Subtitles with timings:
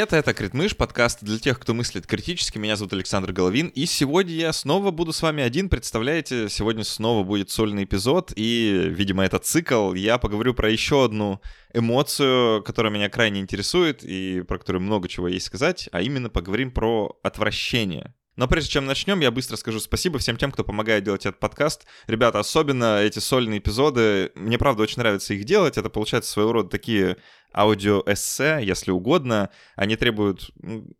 [0.00, 2.56] Привет, это Критмыш, подкаст для тех, кто мыслит критически.
[2.56, 5.68] Меня зовут Александр Головин, и сегодня я снова буду с вами один.
[5.68, 9.92] Представляете, сегодня снова будет сольный эпизод, и, видимо, это цикл.
[9.92, 11.42] Я поговорю про еще одну
[11.74, 16.70] эмоцию, которая меня крайне интересует, и про которую много чего есть сказать, а именно поговорим
[16.70, 18.14] про отвращение.
[18.40, 21.86] Но прежде чем начнем, я быстро скажу спасибо всем тем, кто помогает делать этот подкаст.
[22.06, 25.76] Ребята, особенно эти сольные эпизоды, мне правда очень нравится их делать.
[25.76, 27.18] Это получается своего рода такие
[27.54, 29.50] аудиоэссе, если угодно.
[29.76, 30.52] Они требуют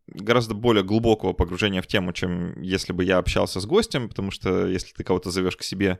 [0.07, 4.67] гораздо более глубокого погружения в тему, чем если бы я общался с гостем, потому что
[4.67, 5.99] если ты кого-то зовешь к себе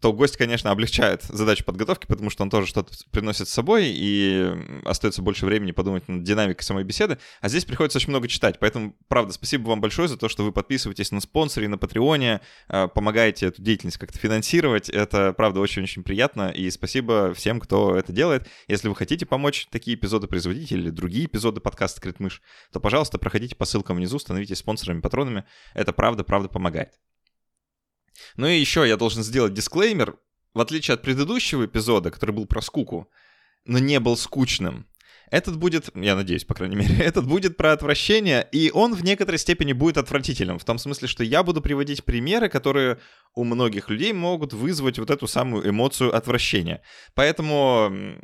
[0.00, 4.52] то гость, конечно, облегчает задачу подготовки, потому что он тоже что-то приносит с собой, и
[4.84, 7.18] остается больше времени подумать над динамикой самой беседы.
[7.40, 8.58] А здесь приходится очень много читать.
[8.58, 12.88] Поэтому, правда, спасибо вам большое за то, что вы подписываетесь на спонсоре, на Патреоне, а,
[12.88, 14.88] помогаете эту деятельность как-то финансировать.
[14.88, 16.50] Это, правда, очень-очень приятно.
[16.50, 18.48] И спасибо всем, кто это делает.
[18.66, 23.54] Если вы хотите помочь такие эпизоды производить или другие эпизоды подкаста «Критмыш», то, пожалуйста, проходите
[23.54, 25.44] по ссылкам внизу, становитесь спонсорами, патронами.
[25.74, 26.92] Это правда, правда помогает.
[28.36, 30.16] Ну и еще я должен сделать дисклеймер.
[30.54, 33.10] В отличие от предыдущего эпизода, который был про скуку,
[33.64, 34.86] но не был скучным,
[35.32, 39.38] этот будет, я надеюсь, по крайней мере, этот будет про отвращение, и он в некоторой
[39.38, 42.98] степени будет отвратительным, в том смысле, что я буду приводить примеры, которые
[43.34, 46.82] у многих людей могут вызвать вот эту самую эмоцию отвращения.
[47.14, 48.18] Поэтому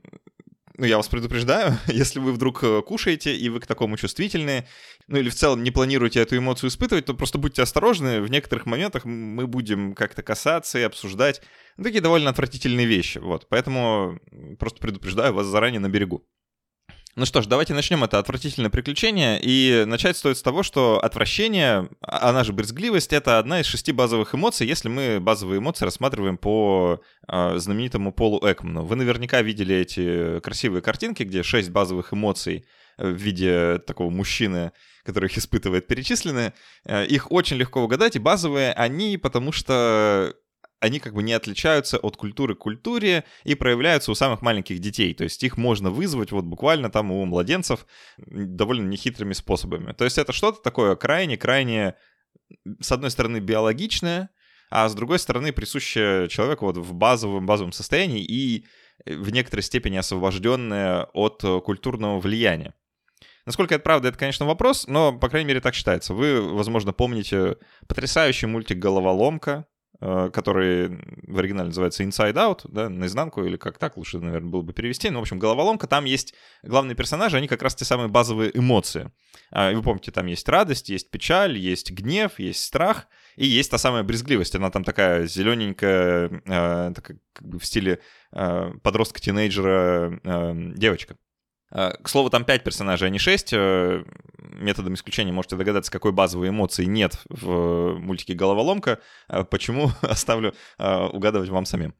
[0.78, 4.66] ну, я вас предупреждаю, если вы вдруг э, кушаете, и вы к такому чувствительны,
[5.08, 8.64] ну, или в целом не планируете эту эмоцию испытывать, то просто будьте осторожны, в некоторых
[8.64, 11.42] моментах мы будем как-то касаться и обсуждать
[11.76, 14.20] такие довольно отвратительные вещи, вот, поэтому
[14.58, 16.24] просто предупреждаю вас заранее на берегу.
[17.18, 19.40] Ну что ж, давайте начнем это отвратительное приключение.
[19.42, 24.36] И начать стоит с того, что отвращение, она же брезгливость, это одна из шести базовых
[24.36, 28.84] эмоций, если мы базовые эмоции рассматриваем по э, знаменитому Полу Экману.
[28.84, 32.64] Вы наверняка видели эти красивые картинки, где шесть базовых эмоций
[32.98, 34.70] в виде такого мужчины,
[35.02, 36.52] который их испытывает, перечислены.
[36.84, 40.36] Э, их очень легко угадать, и базовые они, потому что
[40.80, 45.12] они как бы не отличаются от культуры к культуре и проявляются у самых маленьких детей.
[45.14, 49.92] То есть их можно вызвать вот буквально там у младенцев довольно нехитрыми способами.
[49.92, 51.94] То есть это что-то такое крайне-крайне,
[52.80, 54.30] с одной стороны, биологичное,
[54.70, 58.66] а с другой стороны, присущее человеку вот в базовом, базовом состоянии и
[59.04, 62.74] в некоторой степени освобожденное от культурного влияния.
[63.46, 66.12] Насколько это правда, это, конечно, вопрос, но, по крайней мере, так считается.
[66.12, 67.56] Вы, возможно, помните
[67.88, 73.96] потрясающий мультик «Головоломка», Э, который в оригинале называется Inside Out, да, наизнанку, или как так
[73.96, 75.10] лучше, наверное, было бы перевести.
[75.10, 79.10] Ну, в общем, головоломка, там есть главные персонажи, они как раз те самые базовые эмоции.
[79.50, 83.06] А, вы помните, там есть радость, есть печаль, есть гнев, есть страх,
[83.36, 84.54] и есть та самая брезгливость.
[84.54, 88.00] Она там такая зелененькая, э, такая, как бы в стиле
[88.32, 91.16] э, подростка-тинейджера э, девочка.
[91.70, 93.52] Э, к слову, там 5 персонажей, а не 6.
[93.52, 94.04] Э,
[94.38, 99.00] методом исключения можете догадаться, какой базовой эмоции нет в мультике «Головоломка».
[99.28, 101.94] Э, почему оставлю угадывать вам самим.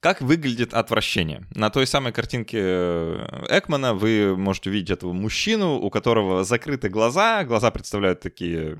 [0.00, 1.46] Как выглядит отвращение?
[1.54, 7.44] На той самой картинке э, Экмана вы можете увидеть этого мужчину, у которого закрыты глаза,
[7.44, 8.78] глаза представляют такие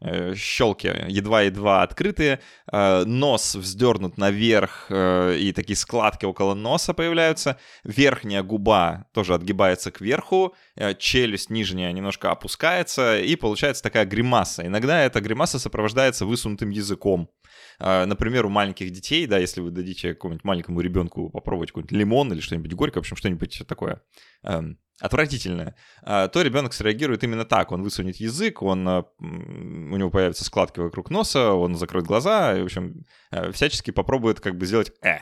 [0.00, 7.58] э, щелки, едва-едва открытые, э, нос вздернут наверх, э, и такие складки около носа появляются,
[7.84, 10.54] верхняя губа тоже отгибается кверху,
[10.98, 14.66] челюсть нижняя немножко опускается, и получается такая гримаса.
[14.66, 17.30] Иногда эта гримаса сопровождается высунутым языком.
[17.78, 22.32] А, например, у маленьких детей, да, если вы дадите какому-нибудь маленькому ребенку попробовать какой-нибудь лимон
[22.32, 24.02] или что-нибудь горькое, в общем, что-нибудь такое
[24.44, 27.72] эм, отвратительное, а, то ребенок среагирует именно так.
[27.72, 32.64] Он высунет язык, он, у него появятся складки вокруг носа, он закроет глаза, и, в
[32.64, 35.18] общем, э, всячески попробует как бы сделать «э».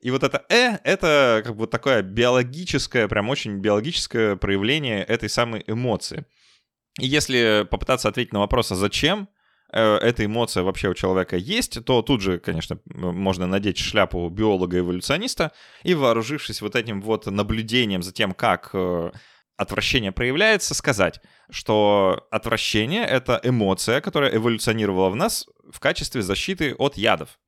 [0.00, 5.64] И вот это «э»— это как бы такое биологическое, прям очень биологическое проявление этой самой
[5.66, 6.26] эмоции.
[7.00, 9.28] И если попытаться ответить на вопрос, а зачем,
[9.72, 15.52] Э, эта эмоция вообще у человека есть, то тут же, конечно, можно надеть шляпу биолога-эволюциониста
[15.82, 19.10] и, вооружившись вот этим вот наблюдением за тем, как э,
[19.56, 21.20] отвращение проявляется, сказать,
[21.50, 27.38] что отвращение— это эмоция, которая эволюционировала в нас в качестве защиты от ядов.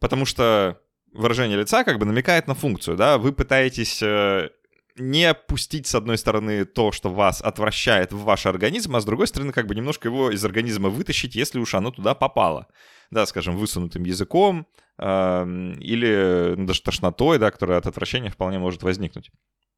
[0.00, 0.80] Потому что
[1.12, 4.50] выражение лица как бы намекает на функцию, да, вы пытаетесь э,
[4.96, 9.26] не пустить, с одной стороны, то, что вас отвращает в ваш организм, а с другой
[9.26, 12.66] стороны, как бы немножко его из организма вытащить, если уж оно туда попало.
[13.10, 14.66] Да, скажем, высунутым языком
[14.98, 19.30] э, или даже тошнотой, да, которая от отвращения вполне может возникнуть.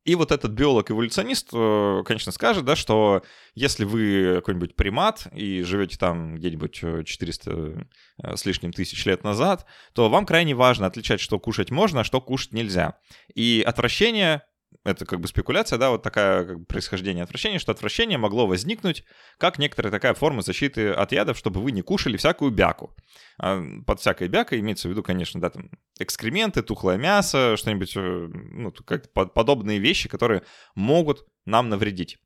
[0.05, 3.23] И вот этот биолог-эволюционист, э, конечно, скажет, да, что
[3.55, 7.85] если вы какой-нибудь примат и живете там где-нибудь 400 э,
[8.23, 9.65] э, с лишним тысяч лет назад,
[9.95, 12.99] то вам крайне важно отличать, что кушать можно, а что кушать нельзя.
[13.35, 14.43] И отвращение
[14.85, 19.05] это как бы спекуляция, да, вот такая как бы, происхождение отвращения, что отвращение могло возникнуть
[19.39, 22.95] как некоторая такая форма защиты от ядов, чтобы вы не кушали всякую бяку.
[23.39, 28.29] А под всякой бякой имеется в виду, конечно, да, там экскременты, тухлое мясо, что-нибудь, э,
[28.33, 30.43] ну, как подобные вещи, которые
[30.75, 32.19] могут нам навредить.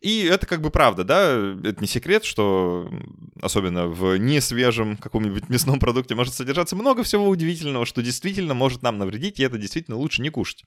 [0.00, 2.90] И это как бы правда, да, это не секрет, что
[3.42, 8.96] особенно в несвежем каком-нибудь мясном продукте может содержаться много всего удивительного, что действительно может нам
[8.96, 10.64] навредить, и это действительно лучше не кушать.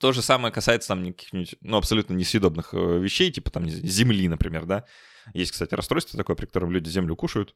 [0.00, 4.64] То же самое касается там каких-нибудь, ну, абсолютно несъедобных э, вещей, типа там земли, например,
[4.64, 4.86] да.
[5.34, 7.54] Есть, кстати, расстройство такое, при котором люди землю кушают.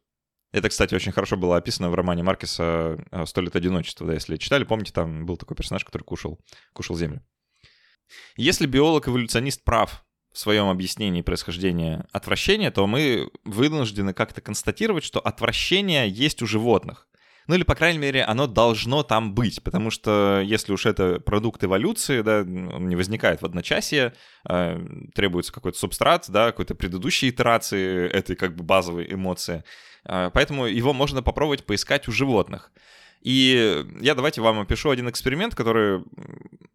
[0.53, 4.37] Это, кстати, очень хорошо было описано в романе Маркеса э, «Сто лет одиночества», да, если
[4.37, 6.39] читали, помните, там был такой персонаж, который кушал,
[6.75, 7.25] кушал землю.
[8.37, 16.09] Если биолог-эволюционист прав в своем объяснении происхождения отвращения, то мы вынуждены как-то констатировать, что отвращение
[16.11, 17.09] есть у животных.
[17.47, 21.63] Ну или, по крайней мере, оно должно там быть, потому что если уж это продукт
[21.63, 24.15] эволюции, да, он не возникает в одночасье,
[24.49, 24.81] э,
[25.15, 29.63] требуется какой-то субстрат, да, какой-то предыдущей итерации этой как бы базовой эмоции.
[30.05, 32.73] Э, поэтому его можно попробовать поискать у животных.
[33.25, 36.05] И я давайте вам опишу один эксперимент, который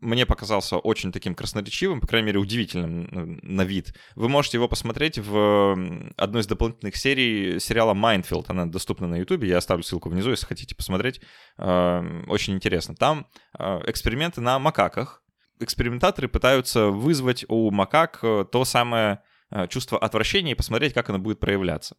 [0.10, 3.94] мне показался очень таким красноречивым, по крайней мере, удивительным на вид.
[4.16, 8.46] Вы можете его посмотреть в одной из дополнительных серий сериала Mindfield.
[8.48, 9.44] Она доступна на YouTube.
[9.44, 11.22] Я оставлю ссылку внизу, если хотите посмотреть.
[11.58, 12.96] Э, очень интересно.
[12.96, 13.28] Там
[13.58, 15.24] э, эксперименты на макаках.
[15.60, 19.22] Экспериментаторы пытаются вызвать у макак э, то самое
[19.70, 21.98] чувство отвращения и посмотреть, как оно будет проявляться.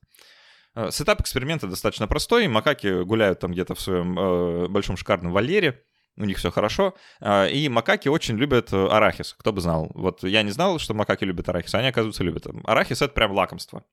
[0.91, 2.47] Сетап эксперимента достаточно простой.
[2.47, 5.83] Макаки гуляют там где-то в своем большом шикарном вольере.
[6.17, 6.95] У них все хорошо.
[7.21, 9.35] Э, и макаки очень любят э, арахис.
[9.39, 9.91] Кто бы знал.
[9.95, 11.75] Вот я не знал, что макаки любят арахис.
[11.75, 12.47] Они, оказывается, любят.
[12.65, 13.85] Арахис— это прям лакомство.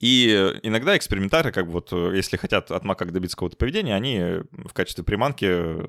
[0.00, 0.28] И
[0.62, 5.04] иногда экспериментаторы, как бы вот, если хотят от макак добиться какого-то поведения, они в качестве
[5.04, 5.44] приманки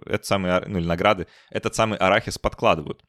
[0.08, 3.04] этот самый, ну или награды, этот самый арахис подкладывают.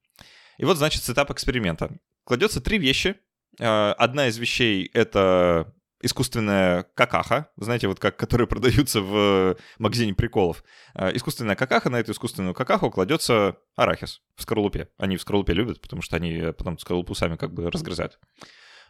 [0.57, 1.99] И вот, значит, сетап эксперимента.
[2.25, 3.17] Кладется три вещи.
[3.59, 5.75] Одна из вещей— это
[6.07, 10.65] искусственная какаха, знаете, вот как, которые продаются в магазине приколов.
[10.95, 14.89] А, искусственная какаха, на эту искусственную какаху кладется арахис в скорлупе.
[14.99, 18.19] Они в скорлупе любят, потому что они потом скорлупу сами как бы разгрызают.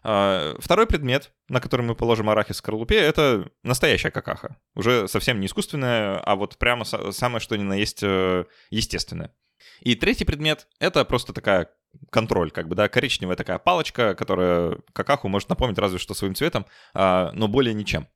[0.02, 4.56] Второй предмет, на который мы положим арахис в скорлупе, это настоящая какаха.
[4.76, 9.34] Уже совсем не искусственная, а вот прямо самое что ни на есть э, естественное.
[9.80, 11.70] И третий предмет— это просто такая
[12.10, 16.66] контроль, как бы, да, коричневая такая палочка, которая какаху может напомнить разве что своим цветом,
[16.94, 18.08] а, но более ничем.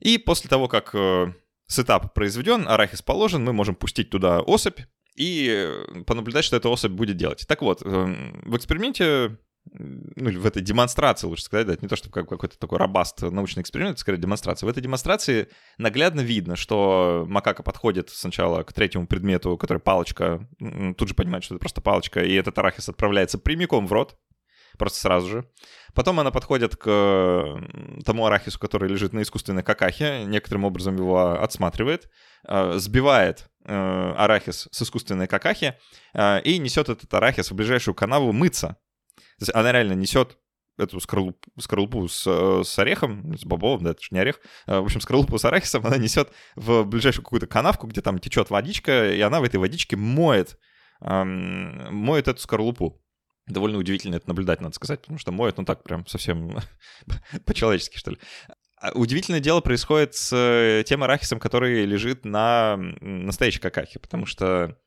[0.00, 1.34] И после того, как э,
[1.66, 4.80] сетап произведен, арахис положен, мы можем пустить туда особь
[5.14, 5.70] и
[6.06, 7.44] понаблюдать, что эта особь будет делать.
[7.46, 9.38] Так вот, эм, в эксперименте
[9.72, 13.60] ну, в этой демонстрации, лучше сказать, да, это не то, чтобы какой-то такой робаст научный
[13.60, 14.66] эксперимент, это скорее демонстрация.
[14.66, 15.48] В этой демонстрации
[15.78, 20.48] наглядно видно, что макака подходит сначала к третьему предмету, который палочка,
[20.96, 24.18] тут же понимает, что это просто палочка, и этот арахис отправляется прямиком в рот,
[24.78, 25.50] просто сразу же.
[25.94, 27.60] Потом она подходит к
[28.04, 32.08] тому арахису, который лежит на искусственной какахе, некоторым образом его отсматривает,
[32.48, 33.72] э, сбивает э,
[34.16, 35.76] арахис с искусственной какахи
[36.14, 38.78] э, и несет этот арахис в ближайшую канаву мыться.
[39.52, 40.38] Она реально несет
[40.80, 44.78] эту скорлупу, скорлупу с, э, с орехом, с бобовым, да, это же не орех, э,
[44.78, 49.12] в общем, скорлупу с арахисом она несет в ближайшую какую-то канавку, где там течет водичка,
[49.12, 50.58] и она в этой водичке моет,
[51.02, 53.02] эм, моет эту скорлупу.
[53.46, 56.58] Довольно удивительно это наблюдать, надо сказать, потому что моет, ну так, прям совсем
[57.46, 58.18] по-человечески, что ли.
[58.80, 64.78] А удивительное дело происходит с э, тем арахисом, который лежит на настоящей какахе, потому что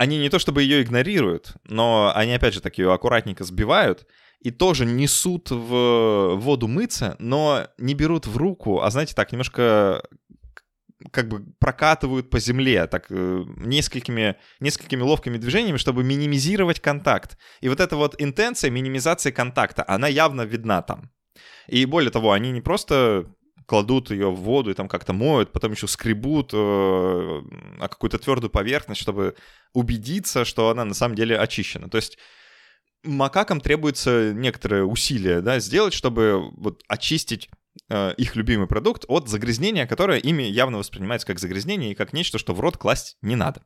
[0.00, 4.06] они не то чтобы ее игнорируют, но они, опять же, так ее аккуратненько сбивают
[4.40, 10.02] и тоже несут в воду мыться, но не берут в руку, а, знаете, так немножко
[11.12, 17.36] как бы прокатывают по земле, так э, несколькими, несколькими ловкими движениями, чтобы минимизировать контакт.
[17.60, 21.10] И вот эта вот интенция минимизации контакта, она явно видна там.
[21.68, 23.26] И более того, они не просто
[23.70, 27.42] кладут ее в воду и там как-то моют, потом еще скребут э,
[27.78, 29.36] какую-то твердую поверхность, чтобы
[29.72, 31.88] убедиться, что она на самом деле очищена.
[31.88, 32.18] То есть
[33.04, 37.48] макакам требуется некоторое усилие да, сделать, чтобы вот очистить
[37.88, 42.38] э, их любимый продукт от загрязнения, которое ими явно воспринимается как загрязнение и как нечто,
[42.38, 43.62] что в рот класть не надо.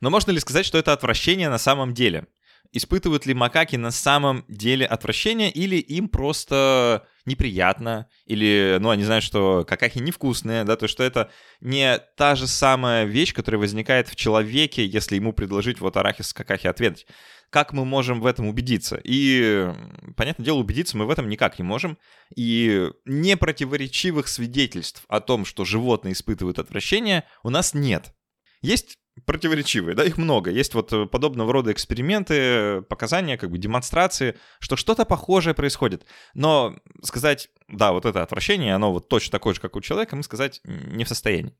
[0.00, 2.26] Но можно ли сказать, что это отвращение на самом деле?
[2.70, 9.24] Испытывают ли макаки на самом деле отвращение или им просто неприятно, или, ну, они знают,
[9.24, 14.16] что какахи невкусные, да, то что это не та же самая вещь, которая возникает в
[14.16, 17.06] человеке, если ему предложить вот арахис с какахи ответить.
[17.50, 19.00] Как мы можем в этом убедиться?
[19.02, 19.72] И,
[20.16, 21.96] понятное дело, убедиться мы в этом никак не можем.
[22.36, 28.12] И непротиворечивых свидетельств о том, что животные испытывают отвращение, у нас нет.
[28.60, 30.50] Есть противоречивые, да, их много.
[30.50, 36.06] Есть вот э, подобного рода эксперименты, показания, как бы демонстрации, что что-то похожее происходит.
[36.34, 40.22] Но сказать, да, вот это отвращение, оно вот точно такое же, как у человека, мы
[40.22, 41.54] сказать не в состоянии.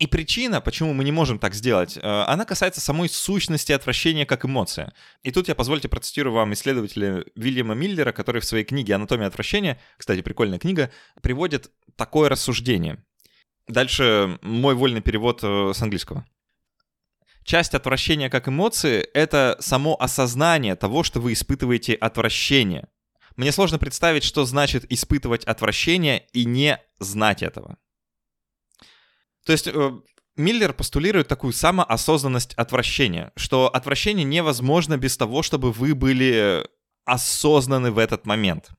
[0.00, 4.44] И причина, почему мы не можем так сделать, э, она касается самой сущности отвращения как
[4.44, 4.92] эмоция.
[5.22, 9.80] И тут я позвольте процитирую вам исследователя Вильяма Миллера, который в своей книге «Анатомия отвращения»,
[9.96, 10.90] кстати, прикольная книга,
[11.22, 13.04] приводит такое рассуждение.
[13.68, 16.26] Дальше мой вольный перевод э, с английского.
[17.44, 22.88] Часть отвращения как эмоции— это само осознание того, что вы испытываете отвращение.
[23.36, 27.76] Мне сложно представить, что значит испытывать отвращение и не знать этого.
[29.44, 29.92] То есть э,
[30.36, 36.66] Миллер постулирует такую самоосознанность отвращения, что отвращение невозможно без того, чтобы вы были
[37.04, 38.70] осознаны в этот момент.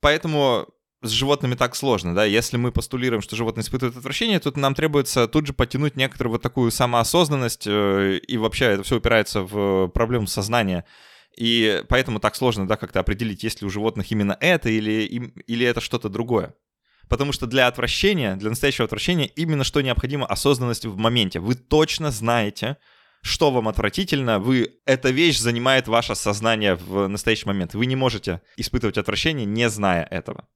[0.00, 0.68] Поэтому
[1.02, 5.26] с животными так сложно, да, если мы постулируем, что животные испытывают отвращение, тут нам требуется
[5.26, 10.26] тут же потянуть некоторую вот такую самоосознанность, э, и вообще это все упирается в проблему
[10.26, 10.84] сознания,
[11.36, 15.02] и поэтому так сложно, да, как-то определить, есть ли у животных именно это или,
[15.46, 16.54] или это что-то другое.
[17.08, 21.40] Потому что для отвращения, для настоящего отвращения именно что необходимо осознанность в моменте.
[21.40, 22.78] Вы точно знаете,
[23.22, 27.74] что вам отвратительно, вы, эта вещь занимает ваше сознание в настоящий момент.
[27.74, 30.48] Вы не можете испытывать отвращение, не зная этого.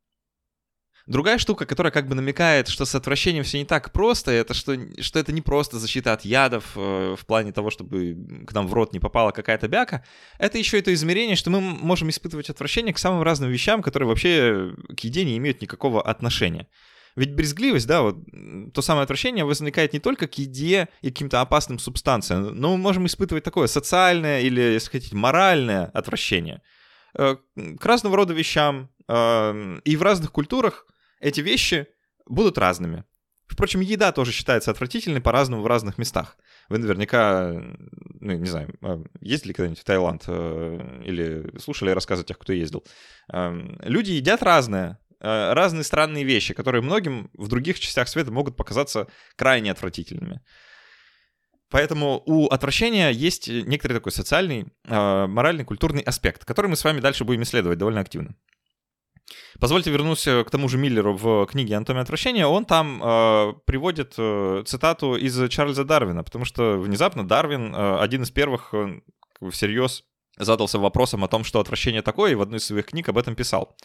[1.06, 4.76] Другая штука, которая как бы намекает, что с отвращением все не так просто, это что,
[5.00, 8.74] что это не просто защита от ядов э, в плане того, чтобы к нам в
[8.74, 10.04] рот не попала какая-то бяка,
[10.40, 14.74] это еще это измерение, что мы можем испытывать отвращение к самым разным вещам, которые вообще
[14.96, 16.66] к еде не имеют никакого отношения.
[17.14, 18.16] Ведь брезгливость, да, вот
[18.74, 23.06] то самое отвращение возникает не только к еде и каким-то опасным субстанциям, но мы можем
[23.06, 26.62] испытывать такое социальное или, если хотите, моральное отвращение
[27.16, 27.36] э,
[27.78, 28.90] к разного рода вещам.
[29.06, 30.86] Э, и в разных культурах
[31.20, 31.86] эти вещи
[32.26, 33.04] будут разными.
[33.46, 36.36] Впрочем, еда тоже считается отвратительной по-разному в разных местах.
[36.68, 37.52] Вы наверняка,
[38.20, 42.84] ну, не знаю, а, ездили когда-нибудь в Таиланд э, или слушали рассказы тех, кто ездил.
[43.32, 48.56] Эм, люди едят разное, э, разные странные вещи, которые многим в других частях света могут
[48.56, 49.06] показаться
[49.36, 50.40] крайне отвратительными.
[51.70, 57.00] Поэтому у отвращения есть некоторый такой социальный, э, моральный, культурный аспект, который мы с вами
[57.00, 58.34] дальше будем исследовать довольно активно.
[59.58, 62.46] Позвольте вернуться к тому же Миллеру в книге «Анатомия отвращения».
[62.46, 68.22] Он там э, приводит э, цитату из Чарльза Дарвина, потому что внезапно Дарвин э, один
[68.22, 69.00] из первых э,
[69.50, 70.04] всерьез
[70.38, 73.34] задался вопросом о том, что отвращение такое, и в одной из своих книг об этом
[73.34, 73.76] писал.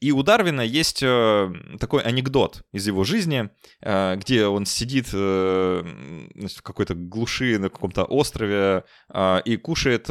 [0.00, 3.50] И у Дарвина есть э, такой анекдот из его жизни,
[3.80, 8.84] э, где он сидит э, в какой-то глуши на каком-то острове
[9.44, 10.06] и кушает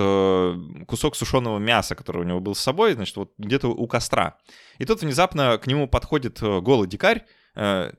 [0.87, 4.37] кусок сушеного мяса, который у него был с собой, значит, вот где-то у костра.
[4.77, 7.25] И тут внезапно к нему подходит голый дикарь,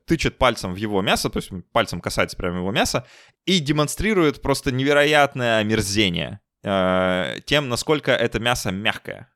[0.06, 3.06] тычет пальцем в его мясо, то есть пальцем касается прямо его мяса,
[3.46, 9.30] и демонстрирует просто невероятное омерзение тем, насколько это мясо мягкое.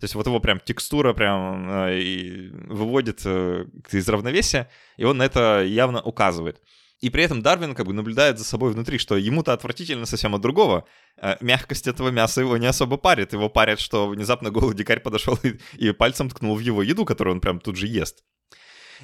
[0.00, 5.24] То есть вот его прям текстура прям э, выводит э, из равновесия, и он на
[5.24, 6.62] это явно указывает.
[7.00, 10.40] И при этом Дарвин как бы наблюдает за собой внутри, что ему-то отвратительно совсем от
[10.40, 10.86] другого.
[11.18, 13.34] Э, мягкость этого мяса его не особо парит.
[13.34, 17.34] Его парит, что внезапно голый дикарь подошел и, и пальцем ткнул в его еду, которую
[17.34, 18.24] он прям тут же ест.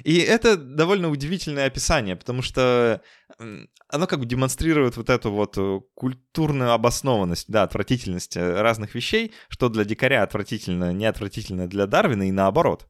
[0.03, 3.01] И это довольно удивительное описание, потому что
[3.89, 9.33] оно как бы демонстрирует вот эту вот э, культурную обоснованность, да, отвратительность э, разных вещей,
[9.49, 12.87] что для дикаря отвратительно, не отвратительно для Дарвина и наоборот.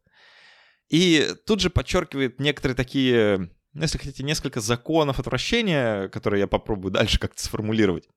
[0.90, 6.92] И тут же подчеркивает некоторые такие, ну, если хотите, несколько законов отвращения, которые я попробую
[6.92, 8.08] дальше как-то сформулировать.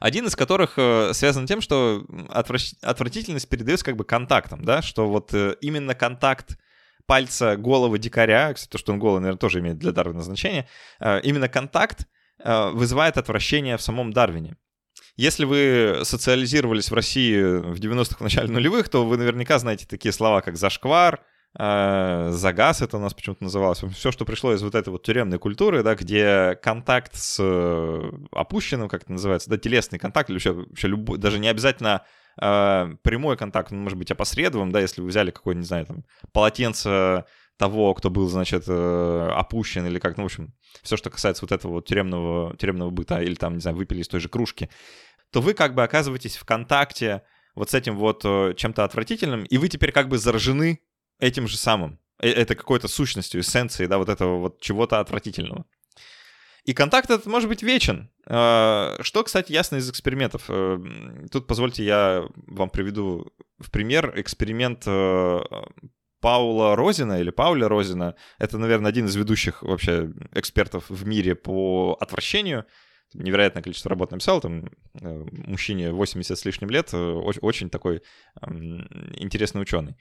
[0.00, 2.72] Один из которых э, связан тем, что отвращ...
[2.82, 6.56] отвратительность передается как бы контактом, да, что вот именно контакт
[7.06, 10.68] пальца головы дикаря, кстати, то, что он голый, наверное, тоже имеет для Дарвина значение,
[11.00, 12.06] э, именно контакт
[12.38, 14.56] э, вызывает отвращение в самом Дарвине.
[15.16, 20.12] Если вы социализировались в России в 90-х, в начале нулевых, то вы наверняка знаете такие
[20.12, 21.22] слова, как «зашквар»,
[21.58, 23.82] э, «загаз» это у нас почему-то называлось.
[23.94, 27.38] Все, что пришло из вот этой вот тюремной культуры, да, где контакт с
[28.32, 32.04] опущенным, как это называется, да, телесный контакт, или вообще, вообще любой, даже не обязательно
[32.36, 37.24] прямой контакт, он может быть опосредовым, да, если вы взяли какое-нибудь, не знаю, там, полотенце
[37.62, 41.52] того, кто был, значит, э, опущен или как, ну, в общем, все, что касается вот
[41.52, 44.68] этого вот тюремного, тюремного быта или там, не знаю, выпили из той же кружки,
[45.30, 47.22] то вы как бы оказываетесь в контакте
[47.54, 50.80] вот с этим вот э, чем-то отвратительным, и вы теперь как бы заражены
[51.20, 52.00] этим же самым.
[52.18, 55.64] Э, это какой-то сущностью, эссенцией, да, вот этого вот чего-то отвратительного.
[56.64, 58.08] И контакт этот может быть вечен.
[58.26, 60.44] А, что, кстати, ясно из экспериментов.
[60.48, 60.78] Э,
[61.30, 65.40] тут позвольте я вам приведу в пример эксперимент э,
[66.20, 68.14] Паула Розина или Пауля Розина.
[68.38, 72.64] Это, наверное, один из ведущих вообще экспертов в мире по отвращению.
[73.12, 78.02] невероятное количество работ написал, там э, мужчине 80 с лишним лет, очень такой
[78.40, 79.96] интересный ученый.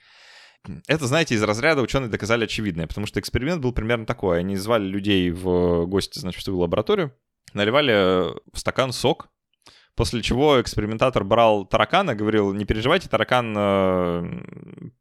[0.87, 4.39] Это, знаете, из разряда ученые доказали очевидное, потому что эксперимент был примерно такой.
[4.39, 7.13] Они звали людей в гости, значит, в свою лабораторию,
[7.53, 9.29] наливали в стакан сок,
[9.95, 14.41] После чего экспериментатор брал таракана, говорил, не переживайте, таракан э,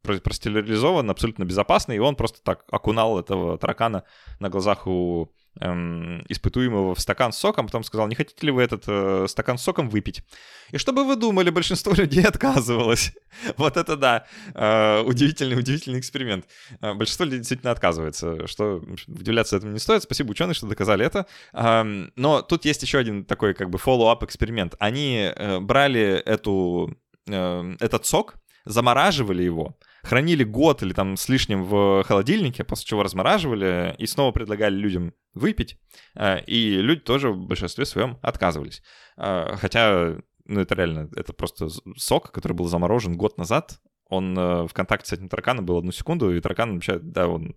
[0.03, 4.03] простерилизован, абсолютно безопасный, и он просто так окунал этого таракана
[4.39, 8.63] на глазах у эм, испытуемого в стакан с соком, потом сказал, не хотите ли вы
[8.63, 10.23] этот э, стакан с соком выпить?
[10.71, 13.13] И что бы вы думали, большинство людей отказывалось.
[13.57, 16.45] вот это да, э, удивительный, удивительный эксперимент.
[16.81, 20.03] Э, большинство людей действительно отказывается, что удивляться этому не стоит.
[20.03, 21.25] Спасибо ученые, что доказали это.
[21.53, 21.83] Э,
[22.15, 24.75] но тут есть еще один такой как бы follow-up эксперимент.
[24.79, 31.63] Они э, брали эту, э, этот сок, замораживали его, хранили год или там с лишним
[31.63, 35.77] в холодильнике, после чего размораживали и снова предлагали людям выпить.
[36.15, 38.81] Э, и люди тоже в большинстве своем отказывались.
[39.17, 43.79] Э, хотя, ну это реально, это просто сок, который был заморожен год назад.
[44.09, 47.55] Он э, в контакте с этим тараканом был одну секунду, и таракан вообще, да, он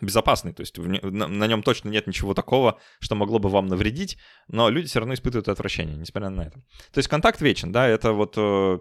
[0.00, 4.18] безопасный, то есть на нем точно нет ничего такого, что могло бы вам навредить,
[4.48, 6.58] но люди все равно испытывают отвращение, несмотря на это.
[6.92, 8.80] То есть контакт вечен, да, это вот э,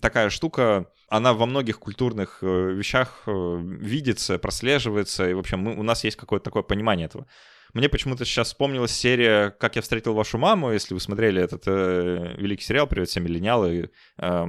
[0.00, 5.76] такая штука, она во многих культурных э, вещах э, видится, прослеживается, и, в общем, мы,
[5.76, 7.26] у нас есть какое-то такое понимание этого.
[7.74, 10.72] Мне почему-то сейчас вспомнилась серия «Как я встретил вашу маму».
[10.72, 14.46] Если вы смотрели этот э, великий сериал «Привет, все миллениалы», э,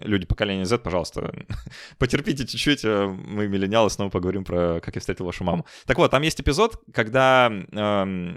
[0.00, 1.32] люди поколения Z, пожалуйста,
[1.98, 5.64] потерпите чуть-чуть, э, мы миллениалы снова поговорим про «Как я встретил вашу маму».
[5.86, 8.34] Так вот, там есть эпизод, когда э,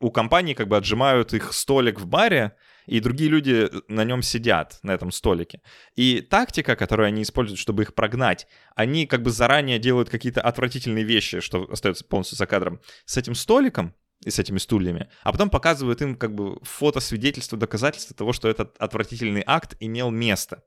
[0.00, 2.54] у компании как бы отжимают их столик в баре,
[2.86, 5.60] и другие люди на нем сидят, на этом столике.
[5.94, 11.04] И тактика, которую они используют, чтобы их прогнать, они как бы заранее делают какие-то отвратительные
[11.04, 13.94] вещи, что остается полностью за кадром, с этим столиком,
[14.24, 18.48] и с этими стульями, а потом показывают им как бы фото свидетельство, доказательство того, что
[18.48, 20.62] этот отвратительный акт имел место.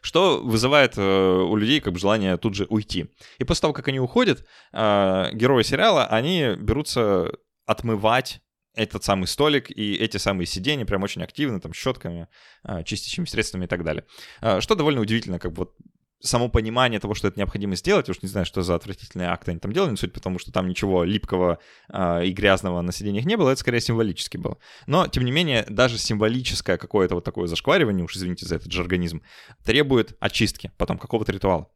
[0.00, 3.10] Что вызывает э, у людей как бы желание тут же уйти.
[3.38, 7.30] И после того, как они уходят, э, герои сериала, они берутся
[7.66, 8.40] отмывать
[8.76, 12.28] этот самый столик и эти самые сиденья прям очень активно, там, щетками,
[12.62, 14.04] а, чистящими средствами и так далее.
[14.40, 15.74] А, что довольно удивительно, как бы вот
[16.20, 19.60] само понимание того, что это необходимо сделать, уж не знаю, что за отвратительные акты они
[19.60, 21.58] там делали, но суть потому, что там ничего липкого
[21.88, 24.58] э, и грязного на сиденьях не было, это скорее символически было.
[24.86, 29.22] Но, тем не менее, даже символическое какое-то вот такое зашкваривание, уж извините за этот жаргонизм,
[29.64, 31.68] требует очистки потом какого-то ритуала.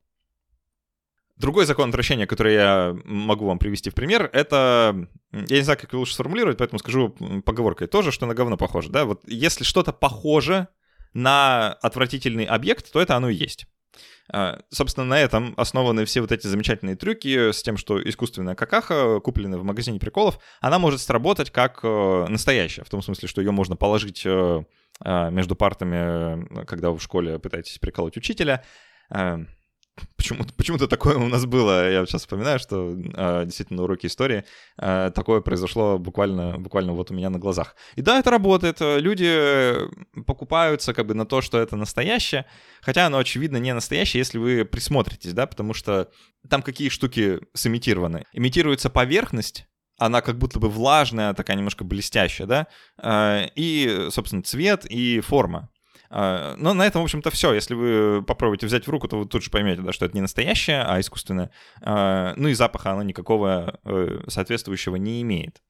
[1.41, 5.91] Другой закон отвращения, который я могу вам привести в пример, это, я не знаю, как
[5.95, 10.69] лучше сформулировать, поэтому скажу поговоркой тоже, что на говно похоже, да, вот если что-то похоже
[11.15, 13.67] на отвратительный объект, то это оно и есть.
[14.31, 19.19] А, собственно, на этом основаны все вот эти замечательные трюки с тем, что искусственная какаха,
[19.21, 23.51] купленная в магазине приколов, она может сработать как э, настоящая, в том смысле, что ее
[23.51, 24.63] можно положить э,
[25.01, 28.63] а, между партами, когда вы в школе пытаетесь приколоть учителя,
[30.17, 31.91] Почему-то, почему-то такое у нас было.
[31.91, 34.45] Я сейчас вспоминаю, что э, действительно на уроке истории
[34.79, 37.75] э, такое произошло буквально, буквально вот у меня на глазах.
[37.97, 38.79] И да, это работает.
[38.81, 39.75] Люди
[40.27, 42.47] покупаются как бы на то, что это настоящее,
[42.83, 46.11] хотя оно, очевидно, не настоящее, если вы присмотритесь, да, потому что
[46.49, 48.25] там какие штуки сымитированы.
[48.33, 49.67] Имитируется поверхность,
[49.99, 52.67] она как будто бы влажная, такая немножко блестящая, да,
[53.03, 55.70] э, и, собственно, цвет и форма.
[56.11, 57.53] А, но на этом, в общем-то, все.
[57.55, 60.21] Если вы попробуете взять в руку, то вы тут же поймете, да, что это не
[60.21, 61.51] настоящее, а искусственное.
[61.81, 65.63] А, ну и запаха оно никакого э, соответствующего не имеет.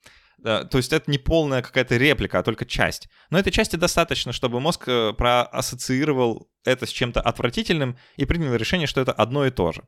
[0.42, 3.11] То есть это не полная какая-то реплика, а только часть.
[3.29, 8.87] Но этой части достаточно, чтобы мозг э, проассоциировал это с чем-то отвратительным и принял решение,
[8.87, 9.83] что это одно и то же.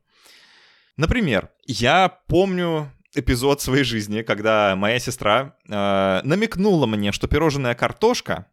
[0.99, 8.47] Например, я помню эпизод своей жизни, когда моя сестра э, намекнула мне, что пирожная картошка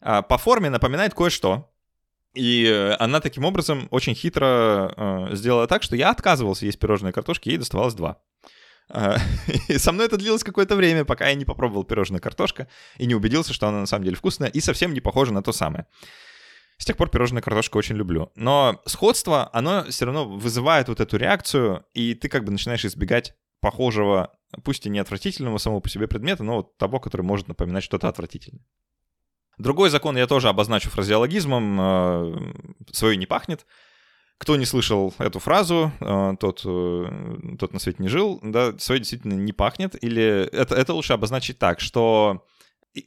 [0.00, 1.70] по форме напоминает кое-что.
[2.34, 7.12] И э, она таким образом очень хитро э, сделала так, что я отказывался есть пирожные
[7.12, 8.22] картошки, ей доставалось два.
[8.88, 9.18] А,
[9.68, 13.14] и со мной это длилось какое-то время, пока я не попробовал пирожная картошка и не
[13.14, 15.86] убедился, что она на самом деле вкусная и совсем не похожа на то самое.
[16.78, 18.30] С тех пор пирожную картошку очень люблю.
[18.36, 23.34] Но сходство, оно все равно вызывает вот эту реакцию, и ты как бы начинаешь избегать
[23.60, 24.32] похожего,
[24.64, 28.08] пусть и не отвратительного самого по себе предмета, но вот того, который может напоминать что-то
[28.08, 28.64] отвратительное.
[29.58, 31.80] Другой закон я тоже обозначу фразеологизмом.
[31.80, 32.52] Э,
[32.92, 33.66] Свое не пахнет.
[34.38, 39.00] Кто не слышал эту фразу, э, тот, э, тот на свете не жил, да, свое
[39.00, 40.02] действительно не пахнет.
[40.02, 42.46] Или это, это лучше обозначить так, что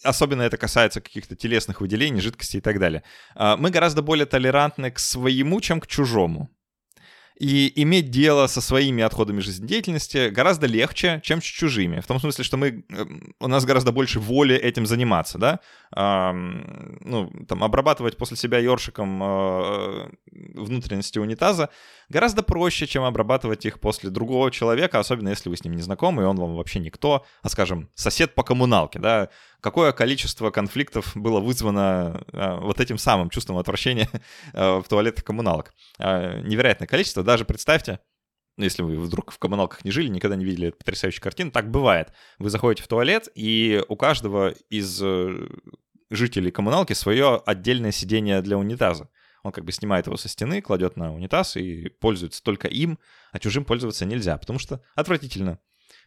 [0.04, 3.04] особенно это касается каких-то телесных выделений, жидкостей и так далее.
[3.36, 6.50] Мы гораздо более толерантны к своему, чем к чужому.
[7.40, 12.00] И иметь дело со своими отходами жизнедеятельности гораздо легче, чем с чужими.
[12.00, 12.86] В том смысле, что мы,
[13.40, 15.60] у нас гораздо больше воли этим заниматься, да?
[15.96, 21.70] Ну, там, обрабатывать после себя ёршиком а, внутренности унитаза
[22.10, 26.24] гораздо проще, чем обрабатывать их после другого человека, особенно если вы с ним не знакомы,
[26.24, 29.30] и он вам вообще никто, а, скажем, сосед по коммуналке, да?
[29.62, 34.10] Какое количество конфликтов было вызвано а, вот этим самым чувством отвращения
[34.54, 35.74] а, в туалетах коммуналок?
[36.00, 38.00] Невероятное количество, даже представьте,
[38.58, 41.72] ну, если вы вдруг в коммуналках не жили, никогда не видели эту потрясающую картину, так
[41.72, 42.14] бывает.
[42.38, 45.48] Вы заходите в туалет, и у каждого из э,
[46.16, 49.10] жителей коммуналки свое отдельное сиденье для унитаза.
[49.44, 52.98] Он как бы снимает его со стены, кладет на унитаз и пользуется только им,
[53.32, 55.60] а чужим пользоваться нельзя, потому что отвратительно.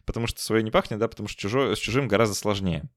[0.05, 2.89] Потому что свое не пахнет, да, потому что чужое, с чужим гораздо сложнее.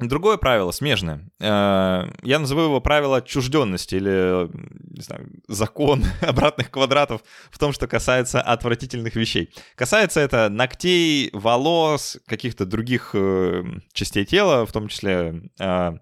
[0.00, 1.30] Другое правило, смежное.
[1.40, 4.48] Э, я называю его правило отчужденности или,
[4.92, 9.54] не знаю, закон обратных квадратов в том, что касается отвратительных вещей.
[9.76, 15.50] Касается это ногтей, волос, каких-то других э, частей тела, в том числе...
[15.60, 15.92] Э,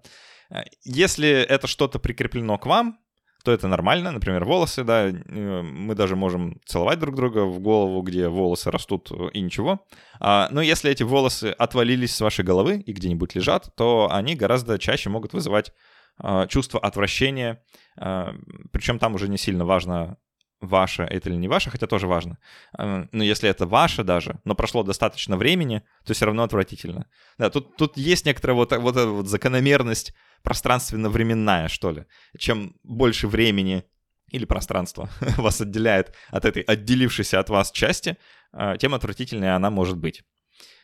[0.83, 2.99] если это что-то прикреплено к вам,
[3.43, 4.11] то это нормально.
[4.11, 9.11] Например, волосы, да, э, мы даже можем целовать друг друга в голову, где волосы растут
[9.11, 9.85] э, и ничего.
[10.19, 14.79] А, но если эти волосы отвалились с вашей головы и где-нибудь лежат, то они гораздо
[14.79, 15.73] чаще могут вызывать
[16.17, 17.61] а, чувство отвращения.
[17.97, 18.33] А,
[18.71, 20.17] причем там уже не сильно важно,
[20.63, 22.37] ваше это или не ваше, хотя тоже важно.
[22.77, 27.07] Но если это ваше даже, но прошло достаточно времени, то все равно отвратительно.
[27.37, 32.05] Да, тут, тут есть некоторая вот, вот эта вот закономерность пространственно-временная, что ли.
[32.37, 33.83] Чем больше времени
[34.31, 38.17] или пространства вас отделяет от этой отделившейся от вас части,
[38.51, 40.23] а, тем отвратительнее она может быть.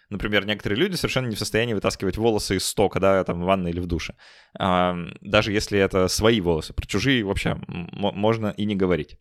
[0.10, 3.70] Например, некоторые люди совершенно не в состоянии вытаскивать волосы из стока, да, там в ванной
[3.70, 4.16] или в душе.
[4.58, 6.74] А, даже если это свои волосы.
[6.74, 9.18] Про чужие вообще можно и не говорить.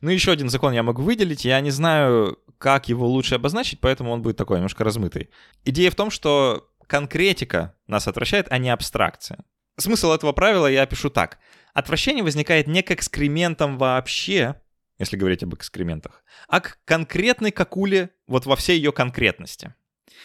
[0.00, 1.44] Ну, еще один закон я могу выделить.
[1.44, 5.30] Я не знаю, как его лучше обозначить, поэтому он будет такой немножко размытый.
[5.64, 9.44] Идея в том, что конкретика нас отвращает, а не абстракция.
[9.76, 11.38] Смысл этого правила я пишу так.
[11.72, 14.56] Отвращение возникает не к экскрементам вообще,
[14.98, 19.74] если говорить об экскрементах, а к конкретной какуле вот во всей ее конкретности.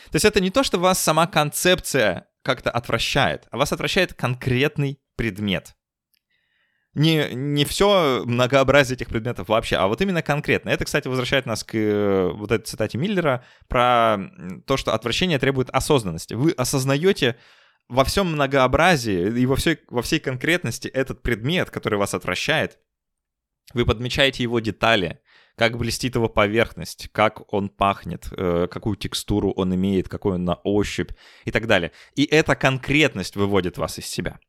[0.09, 4.99] То есть это не то, что вас сама концепция как-то отвращает, а вас отвращает конкретный
[5.15, 5.75] предмет
[6.95, 10.69] не, не все многообразие этих предметов вообще, а вот именно конкретно.
[10.69, 14.17] Это, кстати, возвращает нас к э, вот этой цитате Миллера про
[14.67, 16.35] то, что отвращение требует осознанности.
[16.35, 17.37] Вы осознаете
[17.89, 22.77] во всем многообразии и во всей, во всей конкретности этот предмет, который вас отвращает.
[23.73, 25.19] Вы подмечаете его детали,
[25.55, 30.55] как блестит его поверхность, как он пахнет, э, какую текстуру он имеет, какой он на
[30.63, 31.11] ощупь
[31.45, 31.91] и так далее.
[32.13, 34.39] И эта конкретность выводит вас из себя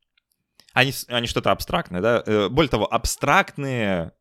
[0.75, 0.85] а
[1.21, 2.23] не что-то абстрактное, да.
[2.27, 4.13] Э, более того, абстрактные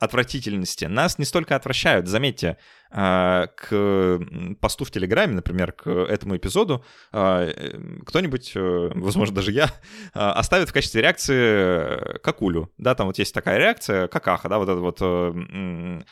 [0.00, 2.08] отвратительности нас не столько отвращают.
[2.08, 2.58] Заметьте,
[2.90, 4.20] а, к
[4.60, 9.70] посту в Телеграме, например, к этому эпизоду, э, кто-нибудь, э, возможно, даже я,
[10.12, 12.70] оставит в качестве реакции какулю.
[12.76, 16.04] Да, там вот есть такая реакция, какаха, да, вот это вот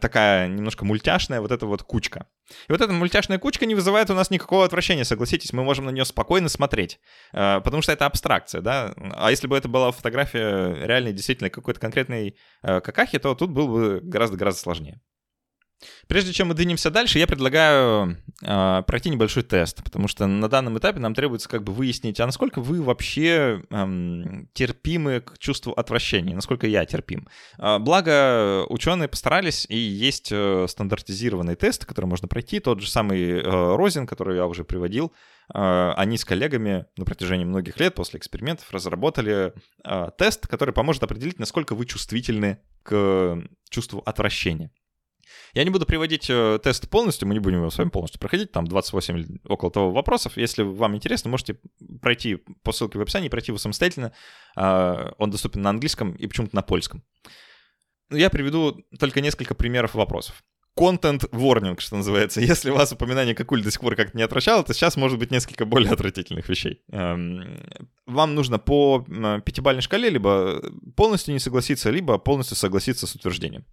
[0.00, 2.26] такая немножко мультяшная вот эта вот кучка.
[2.68, 5.90] И вот эта мультяшная кучка не вызывает у нас никакого отвращения, согласитесь, мы можем на
[5.90, 7.00] нее спокойно смотреть,
[7.32, 8.94] а, потому что это абстракция, да.
[9.14, 13.66] А если бы это была фотография реальной, действительно какой-то конкретной а, какахи, то тут было
[13.66, 15.00] бы гораздо-гораздо сложнее.
[16.06, 20.78] Прежде чем мы двинемся дальше, я предлагаю э, пройти небольшой тест, потому что на данном
[20.78, 26.34] этапе нам требуется как бы выяснить, а насколько вы вообще эм, терпимы к чувству отвращения,
[26.34, 27.28] насколько я терпим.
[27.58, 33.40] Э, благо, ученые постарались, и есть э, стандартизированный тест, который можно пройти, тот же самый
[33.40, 33.42] э,
[33.76, 35.12] Розин, который я уже приводил,
[35.54, 39.52] э, они с коллегами на протяжении многих лет после экспериментов разработали
[39.84, 44.70] э, тест, который поможет определить, насколько вы чувствительны к чувству отвращения.
[45.54, 48.52] Я не буду приводить э, тест полностью, мы не будем его с вами полностью проходить,
[48.52, 50.36] там 28 или около того вопросов.
[50.36, 51.58] Если вам интересно, можете
[52.00, 54.12] пройти по ссылке в описании, пройти его самостоятельно.
[54.56, 57.02] А, он доступен на английском и почему-то на польском.
[58.10, 60.42] Я приведу только несколько примеров вопросов.
[60.74, 62.40] Content warning, что называется.
[62.52, 65.66] Если вас упоминание какуль до сих пор как-то не отвращало, то сейчас может быть несколько
[65.66, 66.82] более отвратительных вещей.
[66.90, 67.62] Эм,
[68.06, 69.04] вам нужно по
[69.44, 70.62] пятибалльной шкале либо
[70.96, 73.66] полностью не согласиться, либо полностью согласиться с утверждением.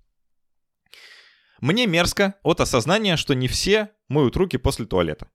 [1.62, 5.30] Мне мерзко от осознания, что не все моют руки после туалета.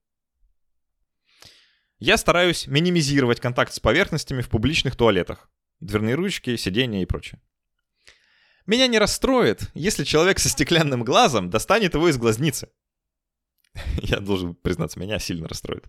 [1.98, 5.48] Я стараюсь минимизировать контакт с поверхностями в публичных туалетах.
[5.80, 7.40] Дверные ручки, сиденья и прочее.
[8.66, 12.70] Меня не расстроит, если человек со стеклянным глазом достанет его из глазницы.
[14.02, 15.88] Я должен признаться, меня сильно расстроит.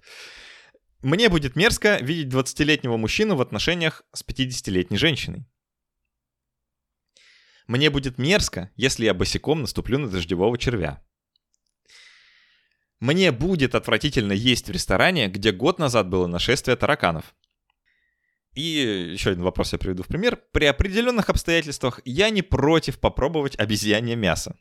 [1.02, 5.46] Мне будет мерзко видеть 20-летнего мужчину в отношениях с 50-летней женщиной.
[7.68, 11.04] Мне будет мерзко, если я босиком наступлю на дождевого червя.
[13.00, 17.36] Мне будет отвратительно есть в ресторане, где год назад было нашествие тараканов.
[18.54, 20.42] И еще один вопрос я приведу в пример.
[20.52, 24.56] При определенных обстоятельствах я не против попробовать обезьянье мясо.